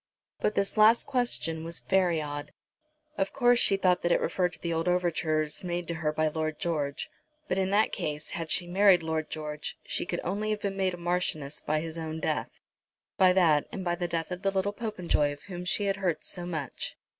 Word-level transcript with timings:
But 0.39 0.55
this 0.55 0.77
last 0.77 1.05
question 1.05 1.63
was 1.63 1.81
very 1.81 2.19
odd. 2.19 2.53
Of 3.19 3.33
course 3.33 3.59
she 3.59 3.77
thought 3.77 4.01
that 4.01 4.11
it 4.11 4.19
referred 4.19 4.51
to 4.53 4.59
the 4.59 4.73
old 4.73 4.87
overtures 4.87 5.63
made 5.63 5.87
to 5.89 5.93
her 5.93 6.11
by 6.11 6.27
Lord 6.27 6.57
George; 6.57 7.07
but 7.47 7.59
in 7.59 7.69
that 7.69 7.91
case, 7.91 8.31
had 8.31 8.49
she 8.49 8.65
married 8.65 9.03
Lord 9.03 9.29
George, 9.29 9.77
she 9.85 10.07
could 10.07 10.19
only 10.23 10.49
have 10.49 10.61
been 10.61 10.75
made 10.75 10.95
a 10.95 10.97
marchioness 10.97 11.61
by 11.61 11.81
his 11.81 11.99
own 11.99 12.19
death, 12.19 12.49
by 13.19 13.31
that 13.33 13.67
and 13.71 13.85
by 13.85 13.93
the 13.93 14.07
death 14.07 14.31
of 14.31 14.41
the 14.41 14.49
little 14.49 14.73
Popenjoy 14.73 15.31
of 15.33 15.43
whom 15.43 15.65
she 15.65 15.85
had 15.85 15.97
heard 15.97 16.23
so 16.23 16.47
much. 16.47 16.95